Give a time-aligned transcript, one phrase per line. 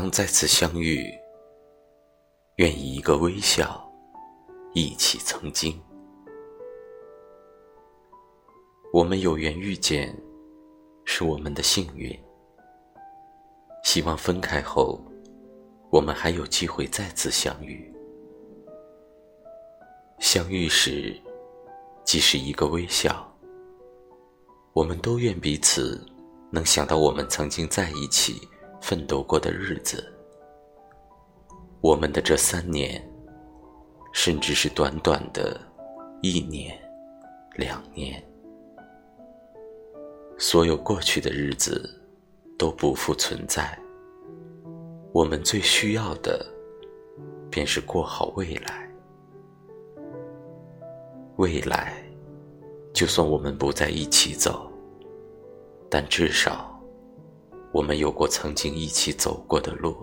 [0.00, 1.12] 刚再次相遇，
[2.54, 3.84] 愿以一个微笑，
[4.72, 5.76] 忆起曾经。
[8.92, 10.16] 我们有缘遇见，
[11.04, 12.16] 是我们的幸运。
[13.82, 15.00] 希望分开后，
[15.90, 17.92] 我们还有机会再次相遇。
[20.20, 21.20] 相遇时，
[22.04, 23.28] 即是一个微笑。
[24.74, 26.00] 我们都愿彼此
[26.52, 28.48] 能想到我们曾经在一起。
[28.88, 30.02] 奋斗过的日子，
[31.82, 33.06] 我们的这三年，
[34.14, 35.60] 甚至是短短的
[36.22, 36.74] 一年、
[37.56, 38.26] 两年，
[40.38, 42.02] 所有过去的日子
[42.58, 43.78] 都不复存在。
[45.12, 46.42] 我们最需要的，
[47.50, 48.90] 便是过好未来。
[51.36, 51.92] 未来，
[52.94, 54.72] 就算我们不在一起走，
[55.90, 56.74] 但至少。
[57.72, 59.96] 我们有过曾经一起走过的路。